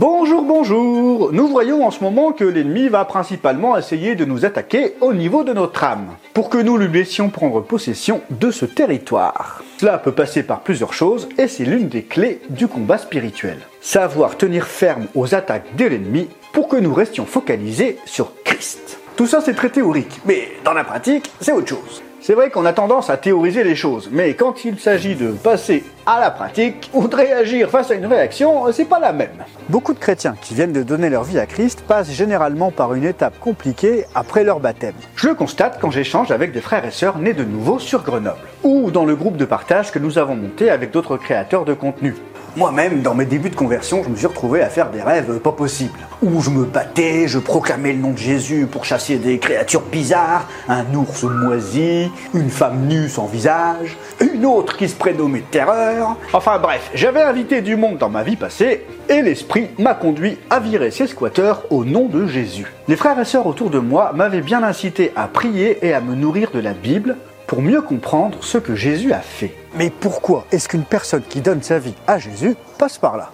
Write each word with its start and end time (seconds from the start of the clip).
Bonjour, 0.00 0.44
bonjour 0.44 1.32
Nous 1.32 1.48
voyons 1.48 1.84
en 1.84 1.90
ce 1.90 2.04
moment 2.04 2.30
que 2.30 2.44
l'ennemi 2.44 2.88
va 2.88 3.04
principalement 3.04 3.76
essayer 3.76 4.14
de 4.14 4.24
nous 4.24 4.44
attaquer 4.44 4.94
au 5.00 5.12
niveau 5.12 5.42
de 5.42 5.52
notre 5.52 5.82
âme, 5.82 6.10
pour 6.34 6.50
que 6.50 6.58
nous 6.58 6.76
lui 6.76 6.86
laissions 6.86 7.30
prendre 7.30 7.60
possession 7.60 8.20
de 8.30 8.52
ce 8.52 8.64
territoire. 8.64 9.64
Cela 9.78 9.98
peut 9.98 10.12
passer 10.12 10.44
par 10.44 10.60
plusieurs 10.60 10.92
choses, 10.92 11.28
et 11.36 11.48
c'est 11.48 11.64
l'une 11.64 11.88
des 11.88 12.04
clés 12.04 12.40
du 12.48 12.68
combat 12.68 12.98
spirituel. 12.98 13.58
Savoir 13.80 14.36
tenir 14.36 14.68
ferme 14.68 15.08
aux 15.16 15.34
attaques 15.34 15.74
de 15.74 15.86
l'ennemi 15.86 16.28
pour 16.52 16.68
que 16.68 16.76
nous 16.76 16.94
restions 16.94 17.26
focalisés 17.26 17.98
sur 18.04 18.30
Christ. 18.44 19.00
Tout 19.16 19.26
ça 19.26 19.40
c'est 19.40 19.54
très 19.54 19.70
théorique, 19.70 20.20
mais 20.24 20.48
dans 20.64 20.74
la 20.74 20.84
pratique, 20.84 21.28
c'est 21.40 21.50
autre 21.50 21.70
chose. 21.70 22.02
C'est 22.20 22.34
vrai 22.34 22.50
qu'on 22.50 22.66
a 22.66 22.72
tendance 22.72 23.10
à 23.10 23.16
théoriser 23.16 23.62
les 23.62 23.76
choses, 23.76 24.08
mais 24.12 24.34
quand 24.34 24.64
il 24.64 24.78
s'agit 24.78 25.14
de 25.14 25.30
passer 25.30 25.84
à 26.04 26.20
la 26.20 26.30
pratique 26.30 26.90
ou 26.92 27.06
de 27.06 27.14
réagir 27.14 27.70
face 27.70 27.90
à 27.90 27.94
une 27.94 28.06
réaction, 28.06 28.70
c'est 28.72 28.84
pas 28.84 28.98
la 28.98 29.12
même. 29.12 29.44
Beaucoup 29.68 29.94
de 29.94 29.98
chrétiens 29.98 30.34
qui 30.40 30.54
viennent 30.54 30.72
de 30.72 30.82
donner 30.82 31.10
leur 31.10 31.22
vie 31.22 31.38
à 31.38 31.46
Christ 31.46 31.82
passent 31.82 32.10
généralement 32.10 32.70
par 32.72 32.94
une 32.94 33.04
étape 33.04 33.38
compliquée 33.38 34.04
après 34.14 34.42
leur 34.42 34.58
baptême. 34.58 34.94
Je 35.14 35.28
le 35.28 35.34
constate 35.34 35.78
quand 35.80 35.90
j'échange 35.90 36.32
avec 36.32 36.52
des 36.52 36.60
frères 36.60 36.84
et 36.84 36.90
sœurs 36.90 37.18
nés 37.18 37.34
de 37.34 37.44
nouveau 37.44 37.78
sur 37.78 38.02
Grenoble, 38.02 38.38
ou 38.64 38.90
dans 38.90 39.04
le 39.04 39.14
groupe 39.14 39.36
de 39.36 39.44
partage 39.44 39.92
que 39.92 40.00
nous 40.00 40.18
avons 40.18 40.34
monté 40.34 40.70
avec 40.70 40.90
d'autres 40.90 41.16
créateurs 41.16 41.64
de 41.64 41.74
contenu. 41.74 42.14
Moi-même, 42.58 43.02
dans 43.02 43.14
mes 43.14 43.24
débuts 43.24 43.50
de 43.50 43.54
conversion, 43.54 44.02
je 44.02 44.08
me 44.08 44.16
suis 44.16 44.26
retrouvé 44.26 44.62
à 44.62 44.68
faire 44.68 44.90
des 44.90 45.00
rêves 45.00 45.38
pas 45.38 45.52
possibles. 45.52 45.96
Où 46.20 46.40
je 46.40 46.50
me 46.50 46.64
battais, 46.64 47.28
je 47.28 47.38
proclamais 47.38 47.92
le 47.92 48.00
nom 48.00 48.10
de 48.10 48.18
Jésus 48.18 48.66
pour 48.68 48.84
chasser 48.84 49.18
des 49.18 49.38
créatures 49.38 49.82
bizarres, 49.82 50.48
un 50.68 50.84
ours 50.92 51.22
moisi, 51.22 52.10
une 52.34 52.50
femme 52.50 52.88
nue 52.88 53.08
sans 53.08 53.26
visage, 53.26 53.96
une 54.18 54.44
autre 54.44 54.76
qui 54.76 54.88
se 54.88 54.96
prénommait 54.96 55.44
Terreur. 55.48 56.16
Enfin 56.32 56.58
bref, 56.58 56.90
j'avais 56.94 57.22
invité 57.22 57.62
du 57.62 57.76
monde 57.76 57.98
dans 57.98 58.08
ma 58.08 58.24
vie 58.24 58.34
passée, 58.34 58.84
et 59.08 59.22
l'esprit 59.22 59.70
m'a 59.78 59.94
conduit 59.94 60.36
à 60.50 60.58
virer 60.58 60.90
ces 60.90 61.06
squatteurs 61.06 61.62
au 61.70 61.84
nom 61.84 62.06
de 62.06 62.26
Jésus. 62.26 62.66
Les 62.88 62.96
frères 62.96 63.20
et 63.20 63.24
sœurs 63.24 63.46
autour 63.46 63.70
de 63.70 63.78
moi 63.78 64.10
m'avaient 64.16 64.40
bien 64.40 64.64
incité 64.64 65.12
à 65.14 65.28
prier 65.28 65.78
et 65.86 65.94
à 65.94 66.00
me 66.00 66.16
nourrir 66.16 66.50
de 66.52 66.58
la 66.58 66.72
Bible 66.72 67.14
pour 67.48 67.62
mieux 67.62 67.80
comprendre 67.80 68.38
ce 68.42 68.58
que 68.58 68.76
Jésus 68.76 69.12
a 69.12 69.20
fait. 69.20 69.54
Mais 69.74 69.90
pourquoi 69.90 70.44
est-ce 70.52 70.68
qu'une 70.68 70.84
personne 70.84 71.22
qui 71.22 71.40
donne 71.40 71.62
sa 71.62 71.78
vie 71.78 71.94
à 72.06 72.18
Jésus 72.18 72.54
passe 72.78 72.98
par 72.98 73.16
là? 73.16 73.32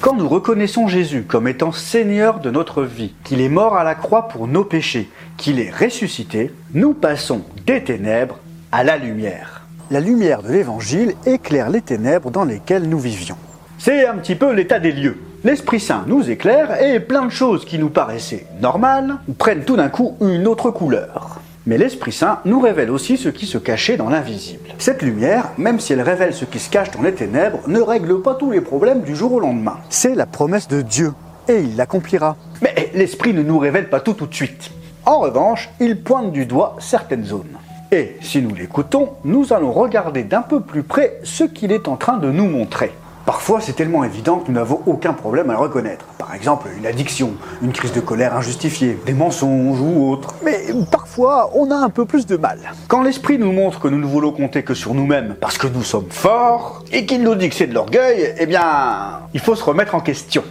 Quand 0.00 0.16
nous 0.16 0.28
reconnaissons 0.28 0.88
Jésus 0.88 1.24
comme 1.24 1.46
étant 1.46 1.72
Seigneur 1.72 2.40
de 2.40 2.50
notre 2.50 2.82
vie, 2.82 3.14
qu'il 3.24 3.42
est 3.42 3.50
mort 3.50 3.76
à 3.76 3.84
la 3.84 3.94
croix 3.94 4.26
pour 4.28 4.48
nos 4.48 4.64
péchés, 4.64 5.10
qu'il 5.36 5.60
est 5.60 5.70
ressuscité, 5.70 6.50
nous 6.72 6.94
passons 6.94 7.42
des 7.66 7.84
ténèbres 7.84 8.38
à 8.72 8.82
la 8.82 8.96
lumière. 8.96 9.66
La 9.90 10.00
lumière 10.00 10.42
de 10.42 10.52
l'Évangile 10.52 11.14
éclaire 11.26 11.68
les 11.68 11.82
ténèbres 11.82 12.30
dans 12.30 12.44
lesquelles 12.44 12.88
nous 12.88 12.98
vivions. 12.98 13.36
C'est 13.78 14.06
un 14.06 14.16
petit 14.16 14.34
peu 14.34 14.52
l'état 14.52 14.78
des 14.78 14.92
lieux. 14.92 15.18
L'Esprit 15.44 15.80
Saint 15.80 16.04
nous 16.06 16.30
éclaire 16.30 16.82
et 16.82 17.00
plein 17.00 17.26
de 17.26 17.30
choses 17.30 17.66
qui 17.66 17.78
nous 17.78 17.90
paraissaient 17.90 18.46
normales 18.62 19.16
prennent 19.36 19.64
tout 19.64 19.76
d'un 19.76 19.90
coup 19.90 20.16
une 20.22 20.46
autre 20.46 20.70
couleur. 20.70 21.40
Mais 21.68 21.78
l'Esprit 21.78 22.12
Saint 22.12 22.38
nous 22.44 22.60
révèle 22.60 22.92
aussi 22.92 23.16
ce 23.16 23.28
qui 23.28 23.44
se 23.44 23.58
cachait 23.58 23.96
dans 23.96 24.08
l'invisible. 24.08 24.70
Cette 24.78 25.02
lumière, 25.02 25.50
même 25.58 25.80
si 25.80 25.92
elle 25.92 26.00
révèle 26.00 26.32
ce 26.32 26.44
qui 26.44 26.60
se 26.60 26.70
cache 26.70 26.92
dans 26.92 27.02
les 27.02 27.12
ténèbres, 27.12 27.58
ne 27.66 27.80
règle 27.80 28.22
pas 28.22 28.36
tous 28.36 28.52
les 28.52 28.60
problèmes 28.60 29.02
du 29.02 29.16
jour 29.16 29.32
au 29.32 29.40
lendemain. 29.40 29.78
C'est 29.90 30.14
la 30.14 30.26
promesse 30.26 30.68
de 30.68 30.80
Dieu, 30.82 31.12
et 31.48 31.58
il 31.58 31.74
l'accomplira. 31.74 32.36
Mais 32.62 32.92
l'Esprit 32.94 33.34
ne 33.34 33.42
nous 33.42 33.58
révèle 33.58 33.90
pas 33.90 33.98
tout 33.98 34.12
tout 34.12 34.28
de 34.28 34.34
suite. 34.34 34.70
En 35.04 35.18
revanche, 35.18 35.68
il 35.80 36.00
pointe 36.00 36.30
du 36.30 36.46
doigt 36.46 36.76
certaines 36.78 37.24
zones. 37.24 37.58
Et 37.90 38.16
si 38.20 38.40
nous 38.42 38.54
l'écoutons, 38.54 39.14
nous 39.24 39.52
allons 39.52 39.72
regarder 39.72 40.22
d'un 40.22 40.42
peu 40.42 40.60
plus 40.60 40.84
près 40.84 41.18
ce 41.24 41.42
qu'il 41.42 41.72
est 41.72 41.88
en 41.88 41.96
train 41.96 42.18
de 42.18 42.30
nous 42.30 42.46
montrer. 42.46 42.92
Parfois, 43.26 43.60
c'est 43.60 43.72
tellement 43.72 44.04
évident 44.04 44.38
que 44.38 44.52
nous 44.52 44.54
n'avons 44.54 44.82
aucun 44.86 45.12
problème 45.12 45.50
à 45.50 45.54
le 45.54 45.58
reconnaître. 45.58 46.04
Par 46.16 46.32
exemple, 46.32 46.68
une 46.78 46.86
addiction, 46.86 47.32
une 47.60 47.72
crise 47.72 47.92
de 47.92 47.98
colère 47.98 48.36
injustifiée, 48.36 48.96
des 49.04 49.14
mensonges 49.14 49.80
ou 49.80 50.12
autres. 50.12 50.36
Mais 50.44 50.66
parfois, 50.92 51.50
on 51.54 51.72
a 51.72 51.74
un 51.74 51.90
peu 51.90 52.04
plus 52.04 52.24
de 52.24 52.36
mal. 52.36 52.60
Quand 52.86 53.02
l'esprit 53.02 53.36
nous 53.36 53.50
montre 53.50 53.80
que 53.80 53.88
nous 53.88 53.98
ne 53.98 54.06
voulons 54.06 54.30
compter 54.30 54.62
que 54.62 54.74
sur 54.74 54.94
nous-mêmes 54.94 55.34
parce 55.40 55.58
que 55.58 55.66
nous 55.66 55.82
sommes 55.82 56.08
forts, 56.08 56.84
et 56.92 57.04
qu'il 57.04 57.24
nous 57.24 57.34
dit 57.34 57.48
que 57.48 57.56
c'est 57.56 57.66
de 57.66 57.74
l'orgueil, 57.74 58.32
eh 58.38 58.46
bien, 58.46 59.22
il 59.34 59.40
faut 59.40 59.56
se 59.56 59.64
remettre 59.64 59.96
en 59.96 60.00
question. 60.00 60.44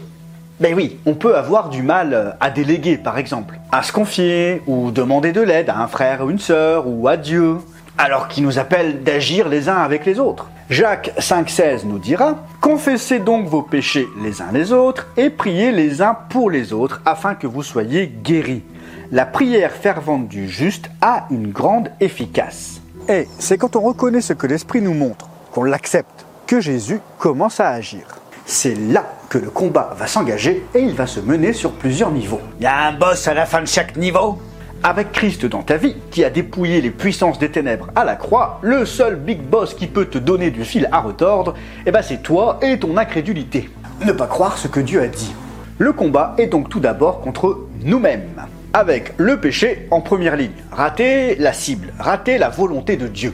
Ben 0.59 0.73
oui, 0.75 0.99
on 1.05 1.13
peut 1.13 1.37
avoir 1.37 1.69
du 1.69 1.81
mal 1.81 2.35
à 2.41 2.49
déléguer, 2.49 2.97
par 2.97 3.17
exemple, 3.17 3.57
à 3.71 3.83
se 3.83 3.93
confier 3.93 4.61
ou 4.67 4.91
demander 4.91 5.31
de 5.31 5.41
l'aide 5.41 5.69
à 5.69 5.79
un 5.79 5.87
frère 5.87 6.25
ou 6.25 6.29
une 6.29 6.39
sœur 6.39 6.87
ou 6.87 7.07
à 7.07 7.15
Dieu, 7.15 7.57
alors 7.97 8.27
qu'il 8.27 8.43
nous 8.43 8.59
appelle 8.59 9.03
d'agir 9.03 9.47
les 9.49 9.69
uns 9.69 9.77
avec 9.77 10.05
les 10.05 10.19
autres. 10.19 10.49
Jacques 10.69 11.13
5,16 11.19 11.85
nous 11.85 11.99
dira 11.99 12.43
Confessez 12.59 13.19
donc 13.19 13.47
vos 13.47 13.61
péchés 13.61 14.07
les 14.23 14.41
uns 14.41 14.51
les 14.51 14.71
autres 14.71 15.07
et 15.15 15.29
priez 15.29 15.71
les 15.71 16.01
uns 16.01 16.17
pour 16.29 16.49
les 16.49 16.73
autres 16.73 17.01
afin 17.05 17.35
que 17.35 17.47
vous 17.47 17.63
soyez 17.63 18.07
guéris. 18.07 18.63
La 19.11 19.25
prière 19.25 19.71
fervente 19.71 20.27
du 20.27 20.49
juste 20.49 20.89
a 21.01 21.27
une 21.29 21.51
grande 21.51 21.89
efficace. 21.99 22.81
Et 23.07 23.27
c'est 23.37 23.57
quand 23.57 23.75
on 23.75 23.81
reconnaît 23.81 24.21
ce 24.21 24.33
que 24.33 24.47
l'Esprit 24.47 24.81
nous 24.81 24.95
montre, 24.95 25.29
qu'on 25.51 25.63
l'accepte, 25.63 26.25
que 26.47 26.59
Jésus 26.59 26.99
commence 27.19 27.59
à 27.59 27.69
agir. 27.69 28.07
C'est 28.47 28.75
là 28.75 29.05
que 29.29 29.37
le 29.37 29.49
combat 29.49 29.95
va 29.97 30.07
s'engager 30.07 30.65
et 30.73 30.79
il 30.79 30.95
va 30.95 31.07
se 31.07 31.19
mener 31.19 31.53
sur 31.53 31.71
plusieurs 31.71 32.11
niveaux. 32.11 32.41
Il 32.59 32.63
y 32.63 32.67
a 32.67 32.87
un 32.87 32.93
boss 32.93 33.27
à 33.27 33.33
la 33.33 33.45
fin 33.45 33.61
de 33.61 33.67
chaque 33.67 33.95
niveau? 33.95 34.39
Avec 34.83 35.11
Christ 35.11 35.45
dans 35.45 35.63
ta 35.63 35.77
vie, 35.77 35.95
qui 36.11 36.23
a 36.23 36.29
dépouillé 36.29 36.81
les 36.81 36.91
puissances 36.91 37.39
des 37.39 37.49
ténèbres 37.49 37.89
à 37.95 38.05
la 38.05 38.15
croix, 38.15 38.59
le 38.61 38.85
seul 38.85 39.15
big 39.15 39.41
boss 39.41 39.73
qui 39.73 39.87
peut 39.87 40.05
te 40.05 40.17
donner 40.17 40.51
du 40.51 40.63
fil 40.63 40.87
à 40.91 40.99
retordre, 40.99 41.55
eh 41.85 41.91
ben 41.91 42.01
c'est 42.01 42.21
toi 42.21 42.59
et 42.61 42.79
ton 42.79 42.97
incrédulité. 42.97 43.69
Ne 44.05 44.11
pas 44.11 44.27
croire 44.27 44.57
ce 44.57 44.67
que 44.67 44.79
Dieu 44.79 45.01
a 45.01 45.07
dit. 45.07 45.33
Le 45.77 45.91
combat 45.91 46.35
est 46.37 46.47
donc 46.47 46.69
tout 46.69 46.79
d'abord 46.79 47.21
contre 47.21 47.67
nous-mêmes, 47.83 48.45
avec 48.73 49.13
le 49.17 49.39
péché 49.39 49.87
en 49.91 50.01
première 50.01 50.35
ligne. 50.35 50.51
Rater 50.71 51.35
la 51.35 51.53
cible, 51.53 51.93
rater 51.99 52.37
la 52.37 52.49
volonté 52.49 52.95
de 52.95 53.07
Dieu. 53.07 53.33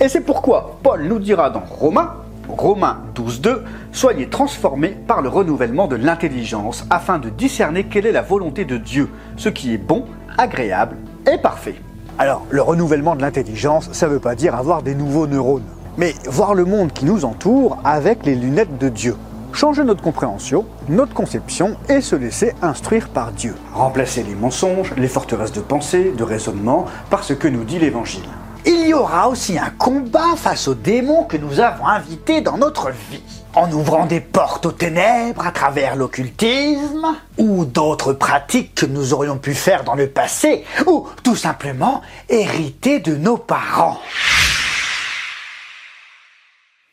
Et 0.00 0.08
c'est 0.08 0.22
pourquoi 0.22 0.78
Paul 0.82 1.04
nous 1.04 1.18
dira 1.18 1.50
dans 1.50 1.60
Romains, 1.60 2.14
Romains 2.56 2.98
12.2, 3.14 3.60
soyez 3.92 4.28
transformés 4.28 4.96
par 5.06 5.22
le 5.22 5.28
renouvellement 5.28 5.88
de 5.88 5.96
l'intelligence 5.96 6.84
afin 6.90 7.18
de 7.18 7.28
discerner 7.28 7.84
quelle 7.84 8.06
est 8.06 8.12
la 8.12 8.22
volonté 8.22 8.64
de 8.64 8.76
Dieu, 8.76 9.08
ce 9.36 9.48
qui 9.48 9.74
est 9.74 9.78
bon, 9.78 10.04
agréable 10.38 10.96
et 11.30 11.38
parfait. 11.38 11.76
Alors, 12.18 12.46
le 12.50 12.62
renouvellement 12.62 13.16
de 13.16 13.22
l'intelligence, 13.22 13.90
ça 13.92 14.06
ne 14.06 14.12
veut 14.12 14.20
pas 14.20 14.34
dire 14.34 14.54
avoir 14.54 14.82
des 14.82 14.94
nouveaux 14.94 15.26
neurones, 15.26 15.64
mais 15.96 16.14
voir 16.26 16.54
le 16.54 16.64
monde 16.64 16.92
qui 16.92 17.04
nous 17.04 17.24
entoure 17.24 17.78
avec 17.84 18.26
les 18.26 18.34
lunettes 18.34 18.78
de 18.78 18.88
Dieu. 18.88 19.16
Changer 19.52 19.82
notre 19.84 20.02
compréhension, 20.02 20.64
notre 20.88 21.12
conception 21.12 21.76
et 21.88 22.00
se 22.00 22.14
laisser 22.14 22.52
instruire 22.62 23.08
par 23.08 23.32
Dieu. 23.32 23.54
Remplacer 23.74 24.22
les 24.22 24.34
mensonges, 24.34 24.92
les 24.96 25.08
forteresses 25.08 25.52
de 25.52 25.60
pensée, 25.60 26.12
de 26.16 26.22
raisonnement 26.22 26.86
par 27.10 27.24
ce 27.24 27.32
que 27.32 27.48
nous 27.48 27.64
dit 27.64 27.78
l'Évangile. 27.78 28.28
Il 28.66 28.86
y 28.86 28.94
aura 28.94 29.28
aussi 29.28 29.58
un 29.58 29.70
combat 29.70 30.36
face 30.36 30.68
aux 30.68 30.74
démons 30.74 31.24
que 31.24 31.36
nous 31.36 31.60
avons 31.60 31.86
invités 31.86 32.40
dans 32.40 32.58
notre 32.58 32.90
vie 32.90 33.22
en 33.54 33.70
ouvrant 33.72 34.06
des 34.06 34.20
portes 34.20 34.66
aux 34.66 34.72
ténèbres 34.72 35.46
à 35.46 35.50
travers 35.50 35.96
l'occultisme, 35.96 37.16
ou 37.38 37.64
d'autres 37.64 38.12
pratiques 38.12 38.74
que 38.74 38.86
nous 38.86 39.12
aurions 39.12 39.38
pu 39.38 39.54
faire 39.54 39.84
dans 39.84 39.94
le 39.94 40.08
passé, 40.08 40.64
ou 40.86 41.08
tout 41.22 41.36
simplement 41.36 42.02
hériter 42.28 43.00
de 43.00 43.16
nos 43.16 43.36
parents. 43.36 43.98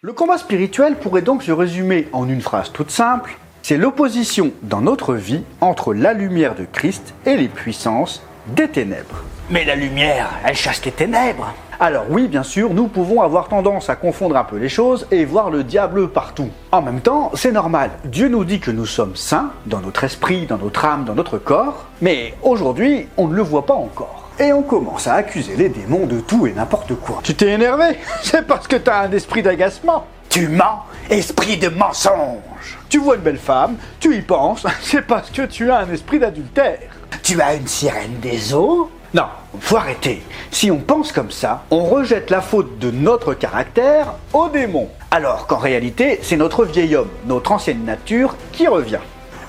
Le 0.02 0.14
combat 0.14 0.38
spirituel 0.38 0.96
pourrait 0.96 1.22
donc 1.22 1.44
se 1.44 1.52
résumer 1.52 2.08
en 2.12 2.28
une 2.30 2.42
phrase 2.42 2.72
toute 2.72 2.92
simple, 2.92 3.38
c'est 3.62 3.78
l'opposition 3.78 4.52
dans 4.64 4.82
notre 4.82 5.14
vie 5.14 5.44
entre 5.60 5.94
la 5.94 6.14
lumière 6.14 6.56
de 6.56 6.66
Christ 6.66 7.14
et 7.26 7.36
les 7.36 7.50
puissances 7.50 8.22
des 8.56 8.70
ténèbres. 8.70 9.24
Mais 9.50 9.64
la 9.64 9.76
lumière, 9.76 10.30
elle 10.46 10.56
chasse 10.56 10.84
les 10.84 10.92
ténèbres. 10.92 11.54
Alors 11.80 12.06
oui, 12.10 12.28
bien 12.28 12.44
sûr, 12.44 12.74
nous 12.74 12.88
pouvons 12.88 13.22
avoir 13.22 13.48
tendance 13.48 13.90
à 13.90 13.96
confondre 13.96 14.36
un 14.36 14.44
peu 14.44 14.58
les 14.58 14.68
choses 14.68 15.08
et 15.12 15.26
voir 15.26 15.50
le 15.52 15.64
diable 15.64 16.10
partout. 16.10 16.50
En 16.72 16.82
même 16.82 17.02
temps, 17.02 17.32
c'est 17.36 17.52
normal. 17.52 17.92
Dieu 18.06 18.30
nous 18.30 18.44
dit 18.44 18.60
que 18.60 18.72
nous 18.72 18.86
sommes 18.86 19.16
saints 19.16 19.52
dans 19.68 19.80
notre 19.80 20.04
esprit, 20.04 20.48
dans 20.48 20.58
notre 20.58 20.84
âme, 20.86 21.06
dans 21.06 21.14
notre 21.14 21.38
corps, 21.38 21.86
mais 22.02 22.34
aujourd'hui, 22.42 23.08
on 23.16 23.28
ne 23.28 23.36
le 23.36 23.44
voit 23.44 23.66
pas 23.66 23.76
encore. 23.76 24.30
Et 24.40 24.54
on 24.54 24.64
commence 24.64 25.08
à 25.08 25.14
accuser 25.14 25.56
les 25.56 25.70
démons 25.70 26.06
de 26.06 26.20
tout 26.20 26.46
et 26.46 26.54
n'importe 26.54 26.96
quoi. 26.96 27.20
Tu 27.24 27.34
t'es 27.34 27.52
énervé? 27.52 27.98
C'est 28.22 28.46
parce 28.46 28.68
que 28.68 28.76
t'as 28.76 29.04
un 29.04 29.12
esprit 29.12 29.42
d'agacement. 29.42 30.06
Tu 30.38 30.50
mens, 30.50 30.84
esprit 31.10 31.58
de 31.58 31.68
mensonge. 31.68 32.78
Tu 32.90 33.00
vois 33.00 33.16
une 33.16 33.22
belle 33.22 33.40
femme, 33.40 33.76
tu 34.00 34.16
y 34.16 34.22
penses, 34.22 34.68
c'est 34.84 35.02
parce 35.02 35.32
que 35.32 35.42
tu 35.42 35.72
as 35.72 35.80
un 35.80 35.92
esprit 35.92 36.20
d'adultère. 36.20 36.78
Tu 37.24 37.42
as 37.42 37.56
une 37.56 37.66
sirène 37.66 38.20
des 38.22 38.54
eaux? 38.54 38.92
Non, 39.16 39.26
faut 39.60 39.78
arrêter. 39.78 40.22
Si 40.52 40.70
on 40.70 40.78
pense 40.78 41.12
comme 41.12 41.32
ça, 41.32 41.64
on 41.72 41.86
rejette 41.86 42.30
la 42.30 42.42
faute 42.42 42.78
de 42.78 42.92
notre 42.92 43.34
caractère 43.34 44.14
au 44.32 44.48
démon. 44.48 44.90
Alors 45.10 45.48
qu'en 45.48 45.58
réalité, 45.58 46.20
c'est 46.22 46.38
notre 46.38 46.66
vieil 46.66 46.96
homme, 46.96 47.10
notre 47.26 47.54
ancienne 47.54 47.84
nature, 47.84 48.36
qui 48.52 48.68
revient. 48.68 49.00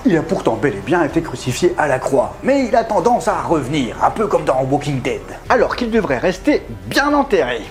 Il 0.07 0.17
a 0.17 0.23
pourtant 0.23 0.55
bel 0.55 0.73
et 0.73 0.81
bien 0.81 1.03
été 1.03 1.21
crucifié 1.21 1.75
à 1.77 1.87
la 1.87 1.99
croix, 1.99 2.33
mais 2.41 2.65
il 2.65 2.75
a 2.75 2.83
tendance 2.83 3.27
à 3.27 3.43
revenir, 3.43 3.95
un 4.03 4.09
peu 4.09 4.25
comme 4.25 4.43
dans 4.43 4.63
Walking 4.63 5.03
Dead, 5.03 5.21
alors 5.49 5.75
qu'il 5.75 5.91
devrait 5.91 6.17
rester 6.17 6.63
bien 6.87 7.13
enterré. 7.13 7.61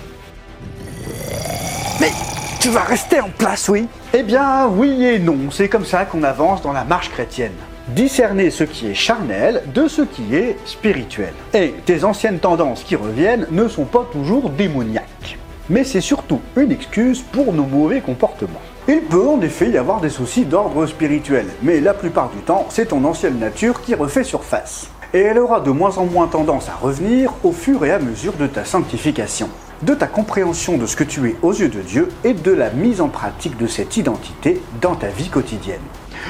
Mais 1.99 2.11
tu 2.59 2.69
vas 2.69 2.81
rester 2.81 3.21
en 3.21 3.29
place, 3.29 3.69
oui 3.69 3.87
Eh 4.13 4.21
bien 4.21 4.67
oui 4.67 5.05
et 5.05 5.17
non, 5.17 5.37
c'est 5.49 5.69
comme 5.69 5.85
ça 5.85 6.03
qu'on 6.03 6.23
avance 6.23 6.61
dans 6.61 6.73
la 6.73 6.83
marche 6.83 7.09
chrétienne. 7.09 7.53
Discerner 7.87 8.51
ce 8.51 8.65
qui 8.65 8.87
est 8.87 8.93
charnel 8.93 9.63
de 9.73 9.87
ce 9.87 10.01
qui 10.01 10.35
est 10.35 10.57
spirituel. 10.65 11.33
Et 11.53 11.73
tes 11.85 12.03
anciennes 12.03 12.39
tendances 12.39 12.83
qui 12.83 12.97
reviennent 12.97 13.47
ne 13.49 13.67
sont 13.67 13.85
pas 13.85 14.05
toujours 14.11 14.49
démoniaques. 14.49 15.37
Mais 15.69 15.85
c'est 15.85 16.01
surtout 16.01 16.41
une 16.57 16.71
excuse 16.71 17.21
pour 17.21 17.53
nos 17.53 17.63
mauvais 17.63 18.01
comportements. 18.01 18.61
Il 18.87 19.01
peut 19.01 19.27
en 19.27 19.39
effet 19.41 19.69
y 19.69 19.77
avoir 19.77 20.01
des 20.01 20.09
soucis 20.09 20.45
d'ordre 20.45 20.85
spirituel, 20.85 21.45
mais 21.63 21.79
la 21.79 21.93
plupart 21.93 22.29
du 22.29 22.39
temps, 22.39 22.65
c'est 22.69 22.87
ton 22.87 23.05
ancienne 23.05 23.39
nature 23.39 23.81
qui 23.81 23.95
refait 23.95 24.23
surface. 24.23 24.89
Et 25.13 25.19
elle 25.19 25.39
aura 25.39 25.61
de 25.61 25.71
moins 25.71 25.97
en 25.97 26.05
moins 26.05 26.27
tendance 26.27 26.67
à 26.69 26.75
revenir 26.75 27.31
au 27.43 27.51
fur 27.51 27.85
et 27.85 27.91
à 27.91 27.99
mesure 27.99 28.33
de 28.33 28.47
ta 28.47 28.65
sanctification, 28.65 29.49
de 29.83 29.93
ta 29.93 30.07
compréhension 30.07 30.77
de 30.77 30.85
ce 30.85 30.95
que 30.95 31.03
tu 31.03 31.27
es 31.29 31.35
aux 31.41 31.53
yeux 31.53 31.69
de 31.69 31.81
Dieu 31.81 32.09
et 32.23 32.33
de 32.33 32.51
la 32.51 32.69
mise 32.69 33.01
en 33.01 33.07
pratique 33.07 33.57
de 33.57 33.67
cette 33.67 33.97
identité 33.97 34.61
dans 34.81 34.95
ta 34.95 35.07
vie 35.07 35.29
quotidienne. 35.29 35.79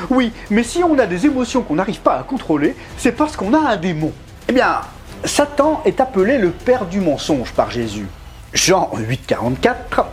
Oui, 0.10 0.31
mais 0.50 0.63
si 0.63 0.84
on 0.84 0.98
a 1.00 1.06
des 1.06 1.25
émotions 1.25 1.62
qu'on 1.62 1.75
n'arrive 1.75 2.01
pas 2.01 2.18
à 2.18 2.24
contrôler, 2.24 2.75
c'est 2.98 3.12
parce 3.12 3.36
qu'on 3.36 3.54
a 3.54 3.60
un 3.60 3.78
démon. 3.78 4.12
Eh 4.48 4.54
bien, 4.54 4.81
Satan 5.25 5.81
est 5.86 6.00
appelé 6.00 6.38
le 6.38 6.51
père 6.51 6.86
du 6.86 7.00
mensonge 7.00 7.51
par 7.54 7.72
Jésus. 7.72 8.07
Jean 8.54 8.90
8,44 8.96 10.06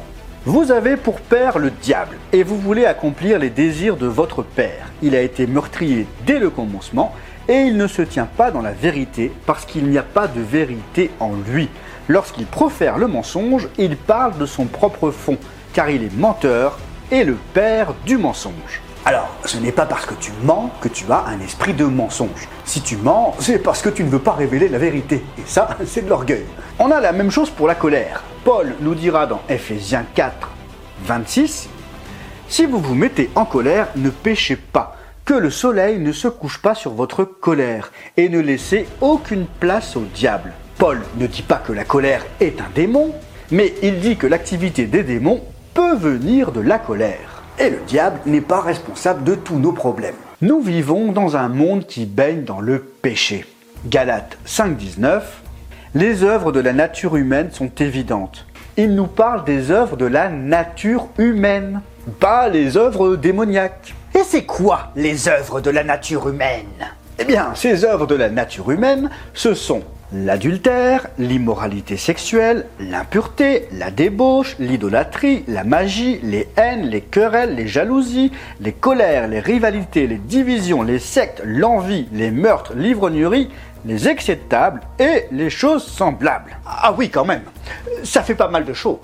vous 0.48 0.70
avez 0.70 0.96
pour 0.96 1.20
père 1.20 1.58
le 1.58 1.72
diable, 1.72 2.18
et 2.32 2.44
vous 2.44 2.56
voulez 2.56 2.84
accomplir 2.84 3.40
les 3.40 3.50
désirs 3.50 3.96
de 3.96 4.06
votre 4.06 4.44
père. 4.44 4.92
Il 5.02 5.16
a 5.16 5.20
été 5.20 5.44
meurtrier 5.44 6.06
dès 6.24 6.38
le 6.38 6.50
commencement, 6.50 7.12
et 7.48 7.62
il 7.62 7.76
ne 7.76 7.88
se 7.88 8.00
tient 8.00 8.28
pas 8.36 8.52
dans 8.52 8.62
la 8.62 8.70
vérité, 8.70 9.32
parce 9.44 9.64
qu'il 9.64 9.88
n'y 9.88 9.98
a 9.98 10.04
pas 10.04 10.28
de 10.28 10.40
vérité 10.40 11.10
en 11.18 11.32
lui. 11.48 11.68
Lorsqu'il 12.08 12.46
profère 12.46 12.98
le 12.98 13.08
mensonge, 13.08 13.68
il 13.78 13.96
parle 13.96 14.38
de 14.38 14.46
son 14.46 14.66
propre 14.66 15.10
fond, 15.10 15.38
car 15.72 15.90
il 15.90 16.04
est 16.04 16.16
menteur 16.16 16.78
et 17.10 17.24
le 17.24 17.36
père 17.52 17.94
du 18.04 18.16
mensonge. 18.16 18.80
Alors, 19.04 19.28
ce 19.44 19.56
n'est 19.58 19.72
pas 19.72 19.86
parce 19.86 20.06
que 20.06 20.14
tu 20.14 20.32
mens 20.42 20.70
que 20.80 20.88
tu 20.88 21.04
as 21.10 21.24
un 21.26 21.40
esprit 21.40 21.74
de 21.74 21.84
mensonge. 21.84 22.48
Si 22.64 22.80
tu 22.80 22.96
mens, 22.96 23.34
c'est 23.38 23.60
parce 23.60 23.82
que 23.82 23.88
tu 23.88 24.02
ne 24.02 24.08
veux 24.08 24.18
pas 24.18 24.32
révéler 24.32 24.68
la 24.68 24.78
vérité. 24.78 25.24
Et 25.38 25.42
ça, 25.46 25.68
c'est 25.86 26.02
de 26.02 26.08
l'orgueil. 26.08 26.44
On 26.78 26.90
a 26.90 27.00
la 27.00 27.12
même 27.12 27.30
chose 27.30 27.50
pour 27.50 27.68
la 27.68 27.74
colère. 27.74 28.22
Paul 28.44 28.74
nous 28.80 28.94
dira 28.94 29.26
dans 29.26 29.42
Ephésiens 29.48 30.04
4, 30.14 30.50
26, 31.04 31.68
Si 32.48 32.66
vous 32.66 32.80
vous 32.80 32.94
mettez 32.94 33.30
en 33.34 33.44
colère, 33.44 33.88
ne 33.96 34.10
péchez 34.10 34.56
pas, 34.56 34.96
que 35.24 35.34
le 35.34 35.50
soleil 35.50 35.98
ne 35.98 36.12
se 36.12 36.28
couche 36.28 36.62
pas 36.62 36.74
sur 36.74 36.92
votre 36.92 37.24
colère, 37.24 37.92
et 38.16 38.28
ne 38.28 38.40
laissez 38.40 38.88
aucune 39.00 39.46
place 39.46 39.96
au 39.96 40.04
diable. 40.14 40.52
Paul 40.78 41.00
ne 41.16 41.26
dit 41.26 41.42
pas 41.42 41.56
que 41.56 41.72
la 41.72 41.84
colère 41.84 42.24
est 42.40 42.60
un 42.60 42.70
démon, 42.74 43.14
mais 43.50 43.74
il 43.82 44.00
dit 44.00 44.16
que 44.16 44.26
l'activité 44.26 44.86
des 44.86 45.02
démons 45.02 45.42
peut 45.74 45.96
venir 45.96 46.52
de 46.52 46.60
la 46.60 46.78
colère. 46.78 47.42
Et 47.58 47.70
le 47.70 47.78
diable 47.86 48.20
n'est 48.26 48.40
pas 48.40 48.60
responsable 48.60 49.24
de 49.24 49.34
tous 49.34 49.58
nos 49.58 49.72
problèmes. 49.72 50.14
Nous 50.42 50.60
vivons 50.60 51.12
dans 51.12 51.36
un 51.36 51.48
monde 51.48 51.86
qui 51.86 52.04
baigne 52.04 52.44
dans 52.44 52.60
le 52.60 52.80
péché. 52.80 53.46
Galates 53.86 54.36
5.19 54.46 55.22
les 55.96 56.24
œuvres 56.24 56.52
de 56.52 56.60
la 56.60 56.74
nature 56.74 57.16
humaine 57.16 57.50
sont 57.50 57.70
évidentes. 57.78 58.44
Il 58.76 58.94
nous 58.94 59.06
parle 59.06 59.44
des 59.44 59.70
œuvres 59.70 59.96
de 59.96 60.04
la 60.04 60.28
nature 60.28 61.08
humaine, 61.16 61.80
pas 62.20 62.50
les 62.50 62.76
œuvres 62.76 63.16
démoniaques. 63.16 63.94
Et 64.14 64.22
c'est 64.22 64.44
quoi 64.44 64.90
les 64.94 65.26
œuvres 65.26 65.62
de 65.62 65.70
la 65.70 65.84
nature 65.84 66.28
humaine? 66.28 66.66
Eh 67.18 67.24
bien, 67.24 67.54
ces 67.54 67.86
œuvres 67.86 68.06
de 68.06 68.14
la 68.14 68.28
nature 68.28 68.70
humaine, 68.70 69.08
ce 69.32 69.54
sont 69.54 69.84
l'adultère, 70.24 71.08
l'immoralité 71.18 71.96
sexuelle, 71.96 72.66
l'impureté, 72.80 73.68
la 73.72 73.90
débauche, 73.90 74.56
l'idolâtrie, 74.58 75.44
la 75.48 75.64
magie, 75.64 76.20
les 76.22 76.48
haines, 76.56 76.86
les 76.86 77.02
querelles, 77.02 77.54
les 77.54 77.68
jalousies, 77.68 78.32
les 78.60 78.72
colères, 78.72 79.28
les 79.28 79.40
rivalités, 79.40 80.06
les 80.06 80.18
divisions, 80.18 80.82
les 80.82 80.98
sectes, 80.98 81.42
l'envie, 81.44 82.08
les 82.12 82.30
meurtres, 82.30 82.74
l'ivrognerie, 82.74 83.50
les 83.84 84.08
excès 84.08 84.36
de 84.36 84.40
table 84.40 84.80
et 84.98 85.24
les 85.30 85.50
choses 85.50 85.84
semblables. 85.84 86.56
Ah 86.66 86.94
oui, 86.96 87.10
quand 87.10 87.24
même, 87.24 87.42
ça 88.02 88.22
fait 88.22 88.34
pas 88.34 88.48
mal 88.48 88.64
de 88.64 88.72
choses. 88.72 88.98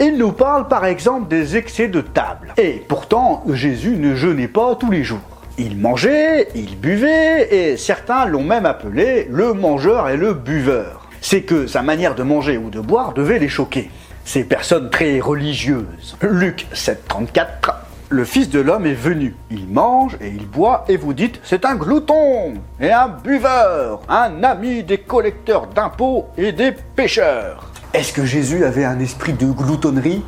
Il 0.00 0.16
nous 0.16 0.32
parle 0.32 0.66
par 0.66 0.86
exemple 0.86 1.28
des 1.28 1.56
excès 1.56 1.88
de 1.88 2.00
table. 2.00 2.52
Et 2.56 2.82
pourtant, 2.88 3.44
Jésus 3.48 3.96
ne 3.96 4.16
jeûnait 4.16 4.48
pas 4.48 4.74
tous 4.74 4.90
les 4.90 5.04
jours. 5.04 5.20
Il 5.56 5.78
mangeait, 5.78 6.48
il 6.56 6.76
buvait, 6.76 7.54
et 7.54 7.76
certains 7.76 8.26
l'ont 8.26 8.42
même 8.42 8.66
appelé 8.66 9.28
le 9.30 9.52
mangeur 9.52 10.08
et 10.08 10.16
le 10.16 10.34
buveur. 10.34 11.06
C'est 11.20 11.42
que 11.42 11.68
sa 11.68 11.82
manière 11.82 12.16
de 12.16 12.24
manger 12.24 12.58
ou 12.58 12.70
de 12.70 12.80
boire 12.80 13.12
devait 13.12 13.38
les 13.38 13.48
choquer. 13.48 13.88
Ces 14.24 14.42
personnes 14.42 14.90
très 14.90 15.20
religieuses. 15.20 16.16
Luc 16.22 16.66
7,34 16.74 17.74
le 18.10 18.24
Fils 18.24 18.48
de 18.48 18.60
l'homme 18.60 18.86
est 18.86 18.94
venu. 18.94 19.34
Il 19.50 19.66
mange 19.66 20.16
et 20.20 20.28
il 20.28 20.46
boit 20.46 20.84
et 20.88 20.96
vous 20.96 21.14
dites 21.14 21.40
c'est 21.42 21.64
un 21.64 21.74
glouton 21.74 22.54
et 22.78 22.92
un 22.92 23.08
buveur, 23.08 24.02
un 24.08 24.44
ami 24.44 24.84
des 24.84 24.98
collecteurs 24.98 25.66
d'impôts 25.66 26.26
et 26.36 26.52
des 26.52 26.72
pêcheurs. 26.72 27.72
Est-ce 27.92 28.12
que 28.12 28.24
Jésus 28.24 28.64
avait 28.64 28.84
un 28.84 29.00
esprit 29.00 29.32
de 29.32 29.46
gloutonnerie? 29.46 30.22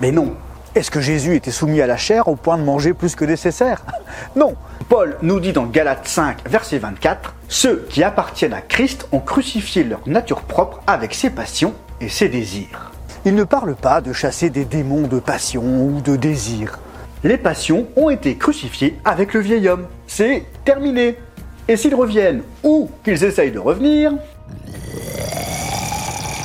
Mais 0.00 0.10
non. 0.10 0.34
Est-ce 0.74 0.90
que 0.90 1.00
Jésus 1.00 1.34
était 1.34 1.50
soumis 1.50 1.80
à 1.80 1.86
la 1.86 1.96
chair 1.96 2.28
au 2.28 2.36
point 2.36 2.58
de 2.58 2.62
manger 2.62 2.94
plus 2.94 3.14
que 3.14 3.24
nécessaire? 3.24 3.84
Non. 4.36 4.54
Paul 4.88 5.16
nous 5.22 5.40
dit 5.40 5.52
dans 5.52 5.66
Galates 5.66 6.06
5, 6.06 6.48
verset 6.48 6.78
24, 6.78 7.34
Ceux 7.48 7.86
qui 7.88 8.02
appartiennent 8.02 8.52
à 8.52 8.60
Christ 8.60 9.08
ont 9.12 9.20
crucifié 9.20 9.82
leur 9.82 10.00
nature 10.06 10.42
propre 10.42 10.82
avec 10.86 11.14
ses 11.14 11.30
passions 11.30 11.74
et 12.00 12.08
ses 12.08 12.28
désirs. 12.28 12.92
Il 13.24 13.34
ne 13.34 13.44
parle 13.44 13.74
pas 13.74 14.00
de 14.00 14.12
chasser 14.12 14.50
des 14.50 14.64
démons 14.64 15.06
de 15.06 15.18
passion 15.18 15.62
ou 15.62 16.00
de 16.00 16.16
désir 16.16 16.78
les 17.22 17.36
passions 17.36 17.86
ont 17.96 18.10
été 18.10 18.36
crucifiées 18.36 18.96
avec 19.04 19.34
le 19.34 19.40
vieil 19.40 19.68
homme. 19.68 19.86
C'est 20.06 20.44
terminé. 20.64 21.18
Et 21.68 21.76
s'ils 21.76 21.94
reviennent 21.94 22.42
ou 22.62 22.90
qu'ils 23.04 23.22
essayent 23.24 23.52
de 23.52 23.58
revenir... 23.58 24.12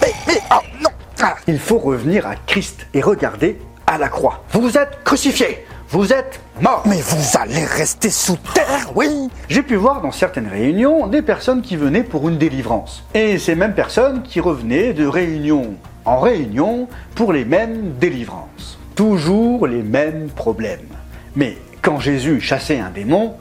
Mais, 0.01 0.13
mais, 0.27 0.41
oh, 0.51 0.55
non 0.81 0.89
ah, 1.21 1.35
Il 1.47 1.59
faut 1.59 1.77
revenir 1.77 2.27
à 2.27 2.35
Christ 2.35 2.87
et 2.93 3.01
regarder 3.01 3.59
à 3.87 3.97
la 3.97 4.09
croix. 4.09 4.43
Vous 4.51 4.77
êtes 4.77 5.03
crucifié 5.03 5.65
vous 5.89 6.11
êtes 6.11 6.39
mort. 6.61 6.81
Mais 6.87 6.99
vous 6.99 7.37
allez 7.37 7.63
rester 7.63 8.09
sous 8.09 8.37
terre, 8.55 8.91
oui 8.95 9.29
J'ai 9.49 9.61
pu 9.61 9.75
voir 9.75 10.01
dans 10.01 10.11
certaines 10.11 10.47
réunions 10.47 11.05
des 11.05 11.21
personnes 11.21 11.61
qui 11.61 11.75
venaient 11.75 12.03
pour 12.03 12.27
une 12.27 12.39
délivrance. 12.39 13.03
Et 13.13 13.37
ces 13.37 13.53
mêmes 13.53 13.75
personnes 13.75 14.23
qui 14.23 14.39
revenaient 14.39 14.93
de 14.93 15.05
réunion 15.05 15.75
en 16.03 16.19
réunion 16.19 16.89
pour 17.13 17.31
les 17.33 17.45
mêmes 17.45 17.93
délivrances 17.99 18.79
toujours 18.95 19.67
les 19.67 19.83
mêmes 19.83 20.29
problèmes. 20.29 20.87
Mais 21.35 21.57
quand 21.81 21.99
Jésus 21.99 22.39
chassait 22.41 22.79
un 22.79 22.89
démon, 22.89 23.33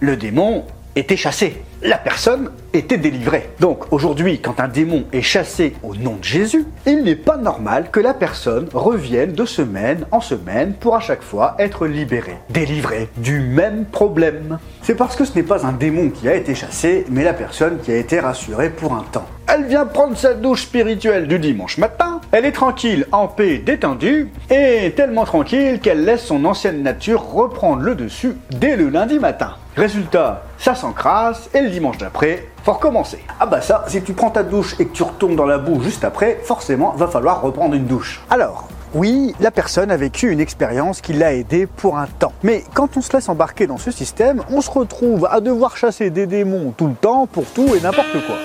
le 0.00 0.16
démon 0.16 0.64
était 0.96 1.16
chassé. 1.16 1.62
La 1.82 1.98
personne 1.98 2.50
était 2.72 2.96
délivrée. 2.96 3.50
Donc 3.58 3.92
aujourd'hui, 3.92 4.40
quand 4.40 4.60
un 4.60 4.68
démon 4.68 5.04
est 5.12 5.22
chassé 5.22 5.74
au 5.82 5.94
nom 5.96 6.16
de 6.16 6.24
Jésus, 6.24 6.64
il 6.86 7.02
n'est 7.02 7.16
pas 7.16 7.36
normal 7.36 7.90
que 7.90 7.98
la 7.98 8.14
personne 8.14 8.68
revienne 8.72 9.32
de 9.32 9.44
semaine 9.44 10.06
en 10.10 10.20
semaine 10.20 10.74
pour 10.74 10.94
à 10.94 11.00
chaque 11.00 11.22
fois 11.22 11.56
être 11.58 11.86
libérée, 11.86 12.38
délivrée 12.50 13.08
du 13.16 13.40
même 13.40 13.84
problème. 13.84 14.58
C'est 14.82 14.94
parce 14.94 15.16
que 15.16 15.24
ce 15.24 15.34
n'est 15.34 15.42
pas 15.42 15.66
un 15.66 15.72
démon 15.72 16.10
qui 16.10 16.28
a 16.28 16.34
été 16.34 16.54
chassé, 16.54 17.04
mais 17.08 17.24
la 17.24 17.34
personne 17.34 17.78
qui 17.80 17.90
a 17.90 17.96
été 17.96 18.20
rassurée 18.20 18.70
pour 18.70 18.92
un 18.92 19.04
temps. 19.10 19.26
Elle 19.48 19.64
vient 19.64 19.86
prendre 19.86 20.16
sa 20.16 20.34
douche 20.34 20.62
spirituelle 20.62 21.26
du 21.26 21.38
dimanche 21.38 21.78
matin, 21.78 22.11
elle 22.32 22.46
est 22.46 22.52
tranquille, 22.52 23.06
en 23.12 23.28
paix, 23.28 23.58
détendue, 23.58 24.30
et 24.48 24.92
tellement 24.96 25.24
tranquille 25.24 25.80
qu'elle 25.80 26.04
laisse 26.06 26.24
son 26.24 26.46
ancienne 26.46 26.82
nature 26.82 27.22
reprendre 27.30 27.82
le 27.82 27.94
dessus 27.94 28.36
dès 28.50 28.74
le 28.74 28.88
lundi 28.88 29.18
matin. 29.18 29.50
Résultat, 29.76 30.42
ça 30.56 30.74
s'encrasse, 30.74 31.50
et 31.52 31.60
le 31.60 31.68
dimanche 31.68 31.98
d'après, 31.98 32.48
faut 32.64 32.72
recommencer. 32.72 33.18
Ah 33.38 33.44
bah 33.44 33.60
ça, 33.60 33.84
si 33.88 34.02
tu 34.02 34.14
prends 34.14 34.30
ta 34.30 34.42
douche 34.42 34.74
et 34.80 34.86
que 34.86 34.94
tu 34.94 35.02
retournes 35.02 35.36
dans 35.36 35.44
la 35.44 35.58
boue 35.58 35.82
juste 35.82 36.04
après, 36.04 36.40
forcément, 36.42 36.92
va 36.96 37.06
falloir 37.06 37.42
reprendre 37.42 37.74
une 37.74 37.84
douche. 37.84 38.22
Alors, 38.30 38.66
oui, 38.94 39.34
la 39.38 39.50
personne 39.50 39.90
a 39.90 39.96
vécu 39.98 40.30
une 40.30 40.40
expérience 40.40 41.02
qui 41.02 41.12
l'a 41.12 41.34
aidé 41.34 41.66
pour 41.66 41.98
un 41.98 42.06
temps. 42.06 42.32
Mais 42.42 42.64
quand 42.72 42.96
on 42.96 43.02
se 43.02 43.12
laisse 43.12 43.28
embarquer 43.28 43.66
dans 43.66 43.78
ce 43.78 43.90
système, 43.90 44.42
on 44.50 44.62
se 44.62 44.70
retrouve 44.70 45.28
à 45.30 45.40
devoir 45.40 45.76
chasser 45.76 46.08
des 46.08 46.26
démons 46.26 46.72
tout 46.76 46.88
le 46.88 46.94
temps 46.94 47.26
pour 47.26 47.44
tout 47.44 47.74
et 47.74 47.80
n'importe 47.80 48.24
quoi. 48.26 48.36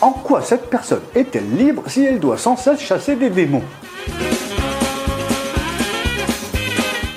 En 0.00 0.10
quoi 0.10 0.42
cette 0.42 0.68
personne 0.70 1.02
est-elle 1.14 1.56
libre 1.56 1.82
si 1.86 2.04
elle 2.04 2.20
doit 2.20 2.38
sans 2.38 2.56
cesse 2.56 2.80
chasser 2.80 3.16
des 3.16 3.30
démons 3.30 3.62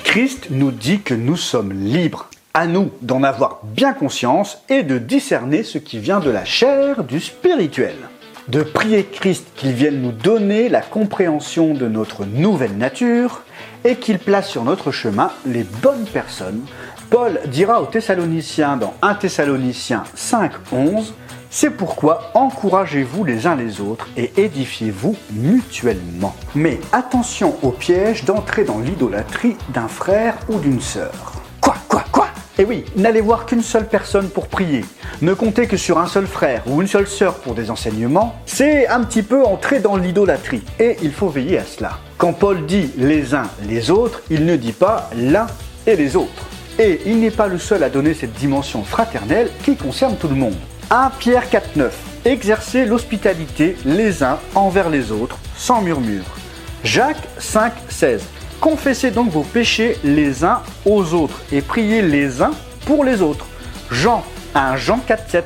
Christ 0.04 0.48
nous 0.50 0.70
dit 0.70 1.00
que 1.00 1.14
nous 1.14 1.36
sommes 1.36 1.72
libres. 1.72 2.28
À 2.54 2.66
nous 2.66 2.90
d'en 3.02 3.22
avoir 3.22 3.60
bien 3.62 3.92
conscience 3.92 4.62
et 4.68 4.82
de 4.82 4.98
discerner 4.98 5.62
ce 5.62 5.78
qui 5.78 5.98
vient 5.98 6.18
de 6.18 6.30
la 6.30 6.44
chair 6.44 7.04
du 7.04 7.20
spirituel. 7.20 7.94
De 8.48 8.62
prier 8.62 9.04
Christ 9.04 9.46
qu'il 9.54 9.72
vienne 9.72 10.00
nous 10.00 10.12
donner 10.12 10.68
la 10.68 10.80
compréhension 10.80 11.74
de 11.74 11.86
notre 11.86 12.24
nouvelle 12.24 12.76
nature 12.76 13.42
et 13.84 13.96
qu'il 13.96 14.18
place 14.18 14.48
sur 14.48 14.64
notre 14.64 14.90
chemin 14.90 15.30
les 15.46 15.64
bonnes 15.64 16.06
personnes. 16.06 16.62
Paul 17.10 17.38
dira 17.46 17.80
aux 17.82 17.86
Thessaloniciens 17.86 18.76
dans 18.76 18.94
1 19.02 19.14
Thessaloniciens 19.14 20.04
5, 20.14 20.52
11 20.72 21.14
C'est 21.50 21.70
pourquoi 21.70 22.30
encouragez-vous 22.34 23.24
les 23.24 23.46
uns 23.46 23.56
les 23.56 23.80
autres 23.80 24.06
et 24.18 24.32
édifiez-vous 24.36 25.16
mutuellement. 25.32 26.36
Mais 26.54 26.78
attention 26.92 27.56
au 27.62 27.70
piège 27.70 28.24
d'entrer 28.24 28.64
dans 28.64 28.78
l'idolâtrie 28.78 29.56
d'un 29.70 29.88
frère 29.88 30.36
ou 30.50 30.58
d'une 30.58 30.80
sœur. 30.80 31.32
Quoi, 31.62 31.76
quoi, 31.88 32.04
quoi? 32.12 32.28
Et 32.58 32.66
oui, 32.66 32.84
n'allez 32.96 33.22
voir 33.22 33.46
qu'une 33.46 33.62
seule 33.62 33.88
personne 33.88 34.28
pour 34.28 34.48
prier. 34.48 34.84
Ne 35.22 35.32
comptez 35.32 35.66
que 35.66 35.78
sur 35.78 35.98
un 35.98 36.06
seul 36.06 36.26
frère 36.26 36.64
ou 36.66 36.82
une 36.82 36.86
seule 36.86 37.08
sœur 37.08 37.36
pour 37.36 37.54
des 37.54 37.70
enseignements. 37.70 38.36
C'est 38.44 38.86
un 38.86 39.02
petit 39.02 39.22
peu 39.22 39.42
entrer 39.42 39.80
dans 39.80 39.96
l'idolâtrie. 39.96 40.62
Et 40.78 40.98
il 41.02 41.12
faut 41.12 41.28
veiller 41.28 41.58
à 41.58 41.64
cela. 41.64 41.98
Quand 42.18 42.34
Paul 42.34 42.66
dit 42.66 42.90
les 42.98 43.34
uns 43.34 43.48
les 43.66 43.90
autres, 43.90 44.20
il 44.28 44.44
ne 44.44 44.56
dit 44.56 44.72
pas 44.72 45.08
l'un 45.16 45.46
et 45.86 45.96
les 45.96 46.14
autres. 46.14 46.46
Et 46.78 47.00
il 47.06 47.20
n'est 47.20 47.30
pas 47.30 47.46
le 47.46 47.58
seul 47.58 47.82
à 47.82 47.88
donner 47.88 48.12
cette 48.12 48.34
dimension 48.34 48.84
fraternelle 48.84 49.50
qui 49.64 49.76
concerne 49.76 50.16
tout 50.16 50.28
le 50.28 50.34
monde. 50.34 50.54
1 50.90 51.10
Pierre 51.18 51.50
4.9 51.50 51.90
Exercez 52.24 52.86
l'hospitalité 52.86 53.76
les 53.84 54.22
uns 54.22 54.38
envers 54.54 54.88
les 54.88 55.12
autres 55.12 55.36
sans 55.54 55.82
murmure. 55.82 56.24
Jacques 56.82 57.28
5.16 57.38 58.20
Confessez 58.58 59.10
donc 59.10 59.28
vos 59.30 59.42
péchés 59.42 59.98
les 60.02 60.44
uns 60.44 60.62
aux 60.86 61.12
autres 61.12 61.42
et 61.52 61.60
priez 61.60 62.00
les 62.00 62.40
uns 62.40 62.52
pour 62.86 63.04
les 63.04 63.20
autres. 63.20 63.44
Jean 63.90 64.24
1 64.54 64.76
Jean 64.76 64.98
4.7 65.06 65.42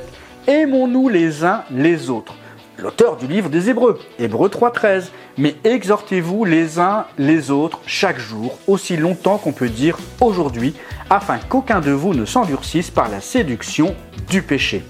Aimons-nous 0.47 1.09
les 1.09 1.45
uns 1.45 1.65
les 1.73 2.09
autres. 2.09 2.35
L'auteur 2.79 3.17
du 3.17 3.27
livre 3.27 3.49
des 3.49 3.69
Hébreux, 3.69 3.99
Hébreux 4.21 4.49
3.13 4.49 5.07
Mais 5.39 5.57
exhortez-vous 5.65 6.45
les 6.45 6.79
uns 6.79 7.07
les 7.19 7.51
autres 7.51 7.81
chaque 7.85 8.21
jour, 8.21 8.59
aussi 8.69 8.97
longtemps 8.97 9.39
qu'on 9.39 9.53
peut 9.53 9.69
dire 9.69 9.99
aujourd'hui, 10.21 10.75
afin 11.11 11.39
qu'aucun 11.39 11.81
de 11.81 11.91
vous 11.91 12.15
ne 12.15 12.25
s'endurcisse 12.25 12.93
par 12.93 13.09
la 13.09 13.21
séduction 13.21 13.97
du 14.31 14.43
péché. 14.43 14.85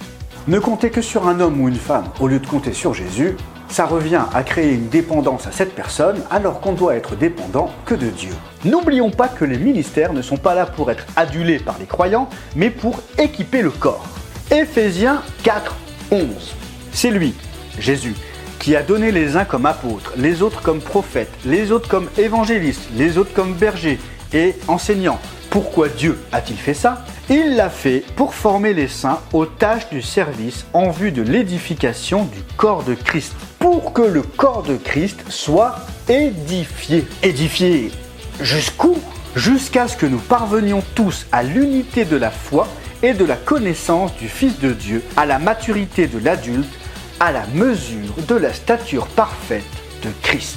Ne 0.48 0.58
compter 0.58 0.90
que 0.90 1.02
sur 1.02 1.28
un 1.28 1.38
homme 1.38 1.60
ou 1.60 1.68
une 1.68 1.76
femme 1.76 2.06
au 2.18 2.26
lieu 2.26 2.40
de 2.40 2.46
compter 2.48 2.72
sur 2.72 2.94
Jésus, 2.94 3.36
ça 3.68 3.86
revient 3.86 4.22
à 4.34 4.42
créer 4.42 4.72
une 4.72 4.88
dépendance 4.88 5.46
à 5.46 5.52
cette 5.52 5.72
personne 5.72 6.20
alors 6.32 6.60
qu'on 6.60 6.72
doit 6.72 6.96
être 6.96 7.14
dépendant 7.14 7.70
que 7.86 7.94
de 7.94 8.08
Dieu. 8.08 8.32
N'oublions 8.64 9.10
pas 9.10 9.28
que 9.28 9.44
les 9.44 9.56
ministères 9.56 10.12
ne 10.12 10.20
sont 10.20 10.36
pas 10.36 10.56
là 10.56 10.66
pour 10.66 10.90
être 10.90 11.06
adulés 11.14 11.60
par 11.60 11.76
les 11.78 11.86
croyants, 11.86 12.28
mais 12.56 12.70
pour 12.70 13.00
équiper 13.18 13.62
le 13.62 13.70
corps. 13.70 14.04
Éphésiens 14.50 15.22
4, 15.44 15.76
11. 16.10 16.26
C'est 16.90 17.10
lui, 17.10 17.34
Jésus, 17.78 18.14
qui 18.58 18.74
a 18.74 18.82
donné 18.82 19.12
les 19.12 19.36
uns 19.36 19.44
comme 19.44 19.64
apôtres, 19.64 20.12
les 20.16 20.42
autres 20.42 20.60
comme 20.60 20.80
prophètes, 20.80 21.32
les 21.44 21.70
autres 21.70 21.88
comme 21.88 22.08
évangélistes, 22.18 22.88
les 22.96 23.16
autres 23.16 23.32
comme 23.32 23.54
bergers 23.54 24.00
et 24.32 24.56
enseignants. 24.66 25.20
Pourquoi 25.52 25.90
Dieu 25.90 26.18
a-t-il 26.32 26.56
fait 26.56 26.72
ça? 26.72 27.04
Il 27.28 27.56
l'a 27.56 27.68
fait 27.68 28.02
pour 28.16 28.32
former 28.32 28.72
les 28.72 28.88
saints 28.88 29.20
aux 29.34 29.44
tâches 29.44 29.86
du 29.90 30.00
service 30.00 30.64
en 30.72 30.88
vue 30.88 31.12
de 31.12 31.20
l'édification 31.20 32.24
du 32.24 32.38
corps 32.56 32.84
de 32.84 32.94
Christ, 32.94 33.34
pour 33.58 33.92
que 33.92 34.00
le 34.00 34.22
corps 34.22 34.62
de 34.62 34.76
Christ 34.76 35.20
soit 35.28 35.76
édifié. 36.08 37.06
Édifié 37.22 37.92
jusqu'où? 38.40 38.96
Jusqu'à 39.36 39.88
ce 39.88 39.96
que 39.98 40.06
nous 40.06 40.20
parvenions 40.20 40.82
tous 40.94 41.26
à 41.32 41.42
l'unité 41.42 42.06
de 42.06 42.16
la 42.16 42.30
foi 42.30 42.66
et 43.02 43.12
de 43.12 43.26
la 43.26 43.36
connaissance 43.36 44.16
du 44.16 44.28
Fils 44.28 44.58
de 44.58 44.72
Dieu, 44.72 45.02
à 45.18 45.26
la 45.26 45.38
maturité 45.38 46.06
de 46.06 46.18
l'adulte, 46.18 46.72
à 47.20 47.30
la 47.30 47.46
mesure 47.48 48.14
de 48.26 48.36
la 48.36 48.54
stature 48.54 49.06
parfaite 49.06 49.64
de 50.02 50.08
Christ. 50.22 50.56